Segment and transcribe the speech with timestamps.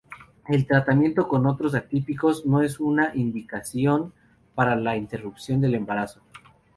[0.47, 4.11] El tratamiento con otros atípicos no es una indicación
[4.55, 6.21] para la interrupción del embarazo.